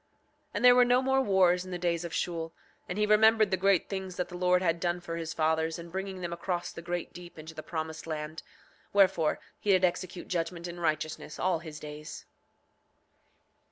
[0.01, 0.07] 7:27
[0.55, 2.53] And there were no more wars in the days of Shule;
[2.89, 5.91] and he remembered the great things that the Lord had done for his fathers in
[5.91, 8.41] bringing them across the great deep into the promised land;
[8.93, 12.25] wherefore he did execute judgment in righteousness all his days.